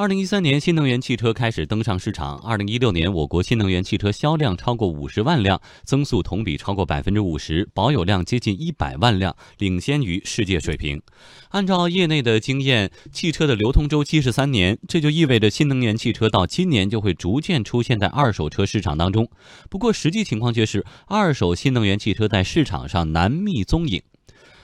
[0.00, 2.38] 二零一三年，新能源汽车开始登上市场。
[2.38, 11.02] 二零一六年，我国新能源汽车销量超过五十万辆，增速同比超过百分之五十，保有量接近一百万辆，领先于世界水平。
[11.50, 19.28] 按照业内的经验，汽车的流通周期是三年，这就意味着新能源汽车到今年就会逐渐出现在二手车市场当中。
[19.68, 24.00] 不过，实际情况却是，二手新能源汽车在市场上难觅踪影。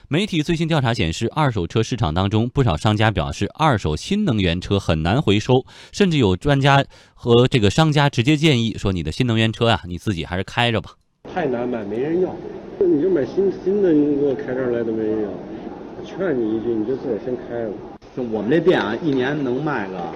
[0.09, 10.91] 媒体最新调查显示，二手车市场当中，不少商家表示，二手新能源车很难回收，甚至有专家和这个商家直接建议说：“你的新能源车啊，你自己还是开着吧。”
[11.35, 12.33] 太难买，没人要。
[12.79, 15.29] 你就买新新的，你给我开这儿来都没人要。
[16.05, 17.71] 劝你一句，你就自个儿先开了。
[18.15, 20.09] 就我们这店啊，一年能卖个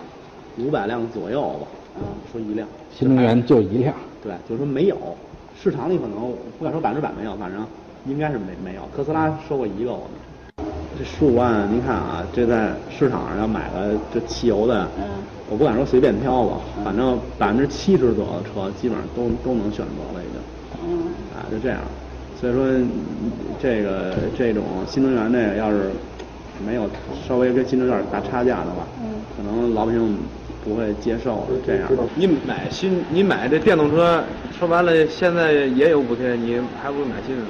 [0.58, 1.68] 五百辆左右吧。
[2.00, 2.66] 啊，说一辆
[2.98, 3.94] 新能源就一辆。
[4.24, 4.98] 对，就是说没有，
[5.62, 7.68] 市场里可能不敢说百分之百没有，反正。
[8.06, 10.08] 应该是没没有，特斯拉收过一个我
[10.58, 10.66] 们，
[10.98, 14.88] 这十五万，您看啊，这在市场上要买个这汽油的，
[15.50, 20.98] 我不敢说随便挑吧，反正百分之七十左右的车基本上都都能选择了已经，
[21.36, 21.80] 啊就这样，
[22.40, 22.66] 所以说
[23.62, 25.92] 这个这种新能源这个要是
[26.66, 26.90] 没有
[27.28, 28.84] 稍微跟新能源打差价的话，
[29.38, 30.18] 可能老百姓
[30.64, 31.88] 不会接受这样。
[32.16, 34.24] 你买新你买这电动车，
[34.58, 37.44] 说白了现在也有补贴，你还不如买新的。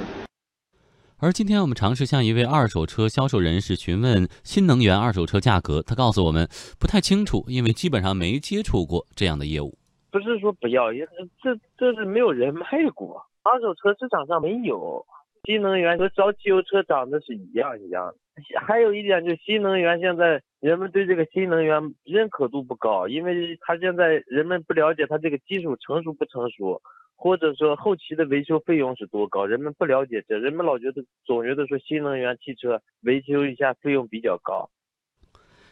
[1.22, 6.48] 而今天我们尝试向一位二手车销售人士询问新能源二手车价格，他告诉我们
[6.80, 9.78] 不太清楚，因为基本上没接触过这样的业务。
[10.10, 11.06] 不是说不要，也
[11.40, 15.06] 这这是没有人卖过，二手车市场上没有。
[15.44, 18.14] 新能源和烧汽油车长得是一样一样的。
[18.60, 26.82] 还有一点就是新能源现在人们对这个新能源认可度不高，因为他现在人们不了解它这个技术成熟不成熟。
[27.22, 29.46] 或者说后期的维修费用是多高？
[29.46, 34.68] 人们不了解这，人们老觉得总觉得说新能源汽车维修一下费用比较高。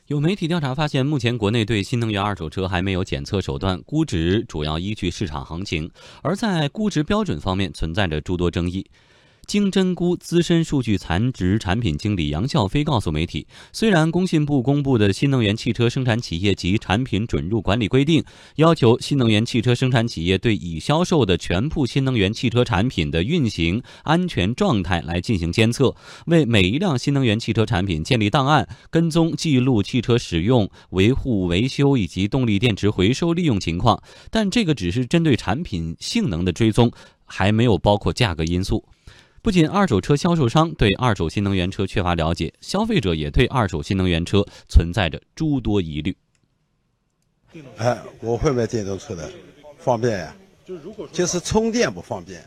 [0.07, 5.91] 有媒体调查发现，目前国内对新能源二手车还没有检测手段，估值主要依据市场行情，
[6.23, 8.87] 而在估值标准方面存在着诸多争议。
[9.51, 18.23] 金针菇资深数据残值产品经理杨笑飞告诉媒体，虽然工信部公布的新能源汽车生产企业及产品准入管理规定
[18.55, 25.93] 要求新能源汽车生产企业对已销售的全部新能源汽车产品的运行安全状态来进行监测，
[26.27, 34.01] 为每一辆新能源汽车产品建立档案，跟踪记录汽车使用、维护、维修以及动力电池回收利用情况，
[34.31, 36.89] 但这个只是针对产品性能的追踪，
[37.25, 38.85] 还没有包括价格因素。
[39.43, 46.15] 不仅二手车销售商对二手新能源车缺乏了解，消费者也对二手新能源车存在着诸多疑虑。
[47.79, 49.33] 哎，我会买电动车的，
[49.79, 50.37] 方便呀。
[50.67, 52.45] 就如果就是充电不方便，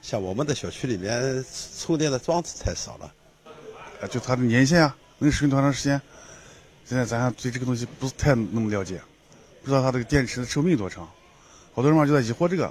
[0.00, 1.44] 像我们的小区里面
[1.78, 3.14] 充电的装置太少了。
[4.00, 6.00] 啊，就它的年限啊，能使用多长时间？
[6.84, 9.00] 现在咱对这个东西不是太那么了解，
[9.62, 11.08] 不知道它这个电池的寿命多长。
[11.72, 12.70] 好多人嘛就在疑惑这个，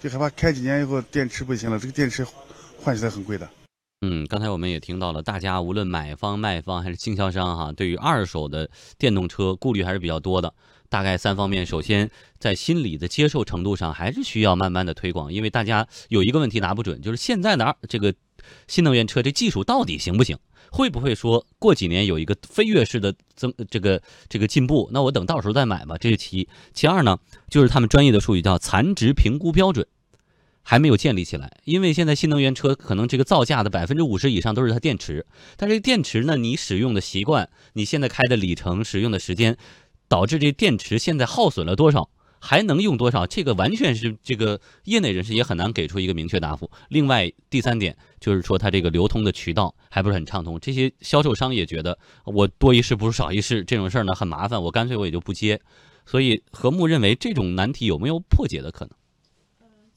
[0.00, 2.26] 就害怕开几年以后电池不行了，这个电池。
[2.84, 3.48] 换起来很贵的，
[4.02, 10.52] 嗯，刚才我们也听到了，大家无论买方、卖方还是经销商哈，对于二手的电动车顾虑还是比较多的。
[10.90, 18.14] 大概三方面，首先在心理的接受程度上，还是需要慢慢的推广，因为大家有一个问题拿不准，就是现在的二这个
[18.68, 20.36] 新能源车这技术到底行不行？
[20.70, 24.90] 会不会说过几年有一个飞跃式的增这个这个进步？
[24.92, 25.96] 那我等到时候再买吧。
[25.96, 27.18] 这是其一，其二呢，
[27.48, 29.86] 就是他们专业的术语叫残值评估标准。
[30.64, 35.24] 还没有建立起来，因为现在新能源车可能这个造价的百分之五十以上都是它电池，
[35.56, 39.56] 但是电池呢，你使用的习惯，你现在开的里程、使用的时间，
[40.08, 42.08] 导致这电池现在耗损了多少，
[42.40, 46.70] 还能用多少，这个完全是这个业内人士也很难给出一个明确答复。
[46.88, 55.60] 另外第三点就是说，它这个流通的渠道还不是很畅通，这些销售商也觉得我多一事不如少一事，这种事儿呢很麻烦，我干脆我也就不接。
[56.06, 58.90] 所以何木认为这种难题有没有破解的可能？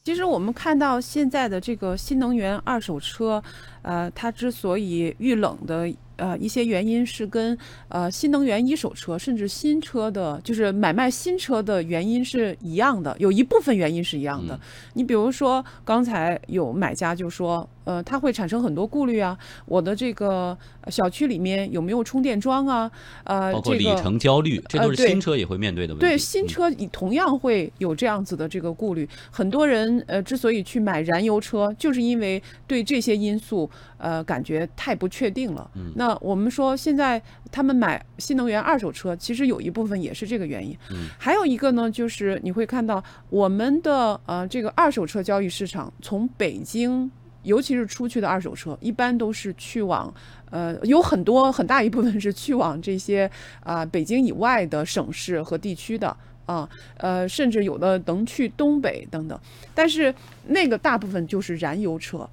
[0.08, 3.44] 其实我们看到现在的这个新能源二手车，
[3.82, 5.94] 呃，它之所以遇冷的。
[6.18, 7.58] 呃，一些原因是跟
[7.90, 14.60] 呃新能源一手车甚至新车的，就是买卖新车的原因是一样的，有一部分原因是一样的。
[14.94, 20.58] 你比如说，刚才有买家就说，呃，他会产生很多顾虑啊，我的这个
[20.88, 22.92] 小区里面有没有充电桩啊？
[23.24, 26.06] 呃，包括里程焦虑，这都是新车也会面对的问题。
[26.06, 29.08] 对，新车同样会有这样子的这个顾虑。
[29.30, 33.70] 很多人呃之所以去买燃油车，就是因为对这些因素
[34.00, 35.70] 呃感觉太不确定了。
[35.76, 36.07] 嗯，那。
[36.08, 37.22] 那我们说，现在
[37.52, 40.74] 他们买新能源二手车，其实有一部分也是这个原因。
[40.90, 47.12] 嗯，还有一个呢，就是你会看到我们的呃这个二手车交易市场，从北京
[47.44, 50.14] 尤其是出去的二手车，一般都是去往
[50.50, 53.30] 呃有很多很大一部分是去往这些
[53.62, 56.16] 啊、北京以外的省市和地区的。
[56.46, 59.38] 啊，呃，甚至有的能去东北等等，
[59.76, 60.16] 但是
[60.46, 62.26] 那个大部分就是燃油车。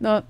[0.00, 0.22] 那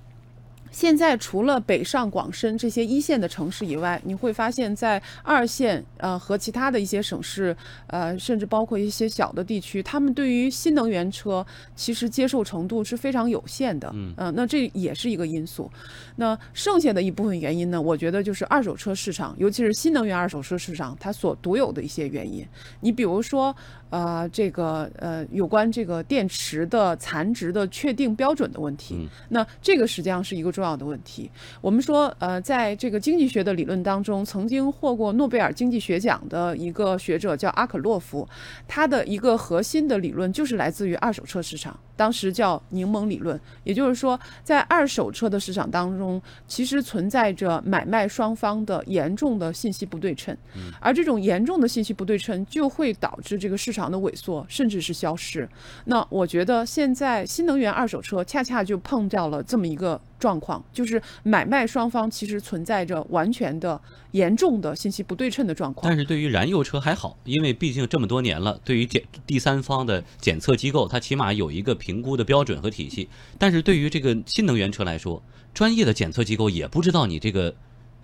[0.73, 7.55] 现在除了北上广深这些一线的城市以外，你会发现在二线呃和其他的一些省市，
[7.87, 13.89] 呃，甚至包括一些小的地区，他们对于新能源车其实接受程度是非常有限的。
[13.93, 15.71] 嗯呃，那这也是一个因素。
[16.15, 22.43] 那剩下的一部分原因呢，我觉得就是二手车市场，尤其是新能源二手车市场它所独有的一些原因。
[22.79, 23.55] 你比如说，
[23.91, 31.29] 呃，这个呃有关这个电池的残值的确定标准的问题，嗯那这个实际上是一个重要的问题。
[31.59, 38.25] 我们说，呃，在这个经济学的理论当中，曾经获过诺贝尔经济学奖的一个学者叫阿可洛夫，
[38.65, 43.39] 他的一个核心的理论就是来自于二手车市场，当时叫柠檬理论。
[43.63, 50.35] 也就是说，在二手车的市场当中，其实存在着买卖双方的严重的信息不对称，
[50.79, 55.47] 而这种严重的信息不对称就会导致这个市场的萎缩，甚至是消失。
[55.85, 63.79] 那我觉得现在新能源二手车恰恰就碰到了这么一个状况，就是买卖双方其实存在着完全的
[64.11, 65.97] 严重的信息不对称的状况但。
[65.97, 73.09] 是对于燃油车还好，因为毕竟这么多年了，对于检第三方的检测机构，它起码有一个评估的标准和体系。
[73.37, 75.21] 但是对于这个新能源车来说，
[75.53, 77.53] 专业的检测机构也不知道你这个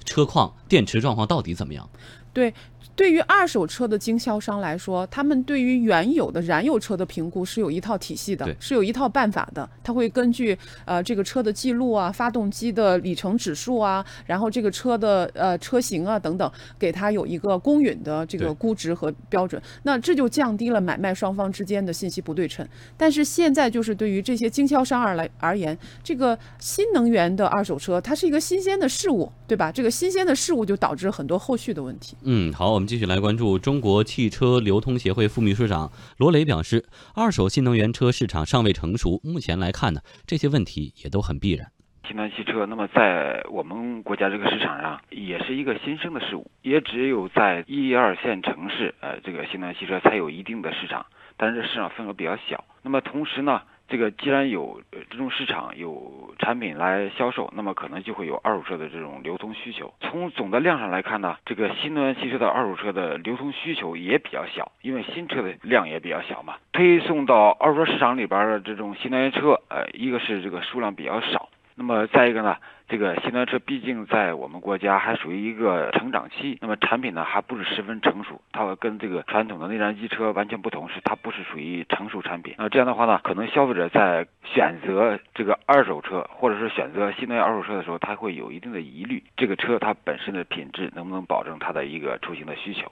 [0.04, 1.90] 车况、电池状况到底怎么样。
[2.34, 2.54] 对，
[2.95, 9.68] 对于二手车的经销商来说，他们对于原有的燃油车的评估是有一套体系的，是有一套办法的。
[9.81, 19.62] 他会根据呃这个车的记录啊、发动机的里程指数啊，然后这个车的呃车型啊等等，给它有一个公允的这个估值和标准。
[19.83, 22.68] 那这就降低了买卖双方之间的信息不对称。
[22.97, 29.71] 但是现在就是对于这些经销商而来而言，这个新能源的二手车它是一个新鲜的事物，对吧？
[29.71, 32.18] 这个新鲜的事物就导致很多后续的问题。
[32.24, 41.68] 嗯，好，我们继续来关注中国汽车流通协会副秘书长罗磊表示，二手新能源车市场尚未成熟，目前来看呢，这些问题也都很必然。
[42.07, 51.06] 新能源汽车，那么在我们国家这个市场上，也是一个新生的事物，也只有在一二线城市，呃，这个新能源汽车才有一定的市场，
[51.38, 52.65] 但是市场份额比较小。
[52.81, 59.94] 那么同时呢，这个既然有这种市场有产品来销售，那么可能就会有二手车的这种流通需求。
[60.00, 66.56] 从总的量上来看呢，这个新能源汽车的二手车的流通需求也比较小，因为新车的量也比较小嘛。
[66.71, 71.50] 推送到二手车市场里边的这种新能源车，呃，一个是这个数量比较少。
[71.80, 72.58] 那么再一个呢，
[72.90, 82.54] 这个新能源车毕竟在我们国家还属于一个成长期，那么产品呢还不是十分成熟，它跟这个传统的内燃机车完全不同，是它不是属于成熟产品。
[82.58, 92.92] 那这样的话呢，可能消费者在选择这个二手车或者是选择新能源二手车的时候，他会有一定的疑虑，这个车它本身的品质能不能保证它的一个出行的需求。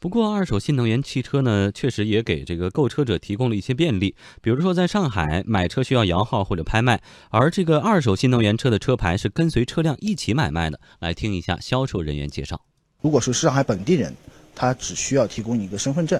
[0.00, 4.16] 不过，二手新能源汽车呢，确实也给这个购车者提供了一些便利。
[4.40, 10.80] 比如说，在上海买车需要摇号或者拍卖，而这个二手新能源车的车牌是跟随车辆一起买卖的。
[11.00, 12.58] 来听一下销售人员介绍。
[13.02, 14.16] 如果是上海本地人，
[14.54, 16.18] 他只需要提供一个身份证，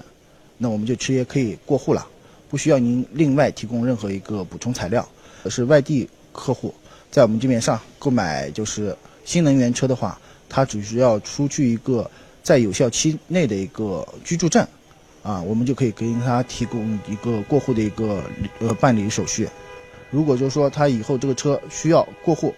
[0.59, 2.07] 那我们就直接可以过户了，
[2.49, 5.03] 不需要您另外提供任何一个补充材料。
[5.49, 6.71] 是外地客户
[7.09, 8.95] 在我们这边上购买就是
[9.25, 12.07] 新能源车的话，他只需要出具一个
[12.43, 14.65] 在有效期内的一个居住证，
[15.23, 18.23] 啊，我们就可以给他提供一个过户的一个
[18.59, 19.47] 呃办理手续。
[20.09, 22.53] 如果就是说他以后这个车需要过户、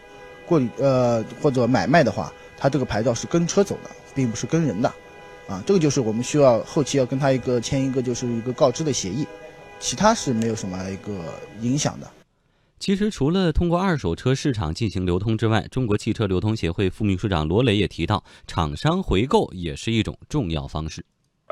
[0.45, 4.91] 过呃或者买卖的话，他这个牌照是跟车走的，并不是跟人的，
[5.47, 9.27] 啊，这个就是我们需要后期要跟他一个签一个就是一个告知的协议，
[9.79, 11.11] 其他是没有什么一个
[11.61, 12.07] 影响的。
[12.85, 21.05] 其实，除了通过二手车市场进行流通之外，中国汽车流通协会副秘书长罗磊也提到，厂商回购也是一种重要方式。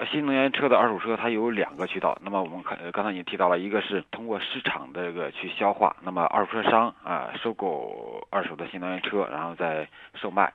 [0.06, 2.18] 新能源车的二手车它有两个渠道。
[2.24, 10.54] 那么我们看，刚才你提到了，一个是通过市场的这个去消化，那么二手车商啊、收购二手的新能源车，然后再售卖。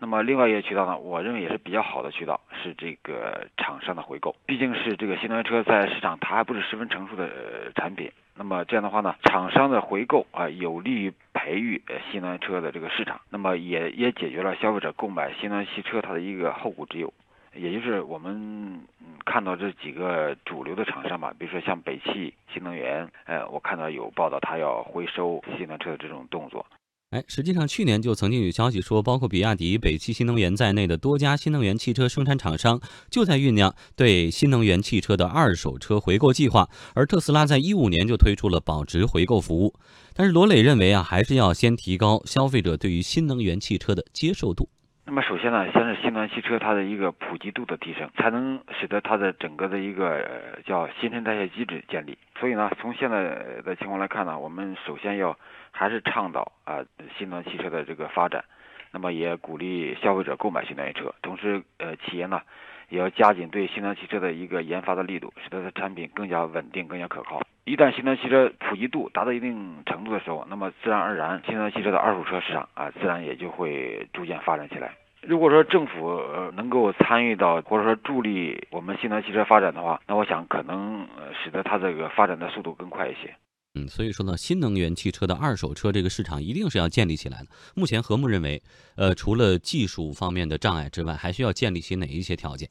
[0.00, 4.34] 那么另外一个渠道呢，我认为也是比较好的渠道，是这个厂商的回购。
[4.46, 7.28] 毕竟是这个新能源车在市场它还不是十分成熟的、
[7.74, 8.10] 产品。
[8.36, 17.12] 那么这样的话呢，厂商的回购啊、有利于培育新能源车的这个市场，那么也也解决了消费者购买新能源汽车它的一个后顾之忧。
[17.54, 18.34] 也就是我们
[19.00, 26.64] 嗯看到这几个主流的厂商吧，比如说像北汽新能源，呃，我看到有报道它要回收新能源车的这种动作。
[27.10, 32.78] 哎，实际上去年就曾经有消息说，包括比亚迪、北汽新能源在内的多家新能源汽车生产厂商
[33.10, 39.72] 就在酝酿对新能源汽车的二手车回购计划，而特斯拉在一五年就推出了保值回购服务。
[40.12, 44.68] 但是罗磊认为啊，还是要先提高消费者对于新能源汽车的接受度。
[45.10, 50.22] 那么首先呢，先是新能源汽车它的一个普及度的提升，才能使得它的整个的一个
[50.66, 52.18] 叫新陈代谢机制建立。
[52.38, 55.34] 所以呢，从现在的情况来看呢，我们首先要
[55.70, 56.84] 还是倡导啊
[57.16, 58.44] 新能源汽车的这个发展，
[58.92, 62.42] 那么也鼓励消费者购买新能源车，同时呃企业呢
[62.90, 67.40] 也要加紧对新能源汽车的一个研发的力度，使得它产品更加稳定、更加可靠。
[67.68, 74.96] 一旦新能源汽车普及度达到一定程度的时候，那么自然而然新能源汽车的二手车市场啊自然也就会逐渐发展起来。
[75.20, 81.06] 如果说政府呃能够参与到或者说助力我们新能源汽车发展的话，那我想可能
[81.44, 83.34] 使得它这个发展的速度更快一些。
[83.74, 87.46] 嗯，所以说呢，新能源汽车的二手车这个市场一定是要建立起来的。
[87.76, 88.62] 目前和睦认为，
[88.96, 92.70] 呃，除了技术方面的障碍之外，还需要建立起哪一些条件？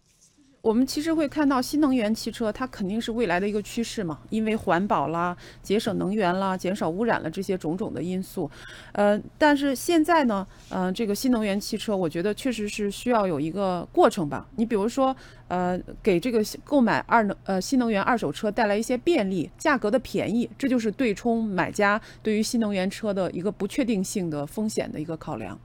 [0.61, 8.49] 我们其实会看到新能源汽车，它肯定是未来的一个趋势嘛，因为环保啦、节省能源啦、减少污染了这些种种的因素。
[8.91, 14.45] 呃，但是现在呢，呃，这个新能源汽车，我觉得确实是需要有一个过程吧。
[14.57, 15.15] 你比如说，
[15.47, 25.57] 呃，给这个购买二能呃新能源二手车带来一些便利，价格的便宜，这就是对冲买家对于新能源车的一个不确定性的风险的一个考量。